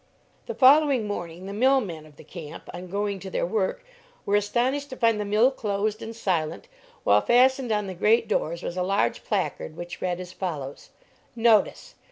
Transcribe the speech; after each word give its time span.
The 0.47 0.55
following 0.55 1.05
morning 1.05 1.45
the 1.45 1.53
mill 1.53 1.79
men 1.79 2.07
of 2.07 2.15
the 2.15 2.23
camp, 2.23 2.71
on 2.73 2.87
going 2.87 3.19
to 3.19 3.29
their 3.29 3.45
work, 3.45 3.85
were 4.25 4.35
astonished 4.35 4.89
to 4.89 4.95
find 4.97 5.19
the 5.19 5.25
mill 5.25 5.51
closed 5.51 6.01
and 6.01 6.15
silent, 6.15 6.67
while 7.03 7.21
fastened 7.21 7.71
on 7.71 7.85
the 7.85 7.93
great 7.93 8.27
doors 8.27 8.63
was 8.63 8.77
a 8.77 8.81
large 8.81 9.23
placard 9.23 9.77
which 9.77 10.01
read 10.01 10.19
as 10.19 10.33
follows: 10.33 10.89
NOTICE. 11.35 11.93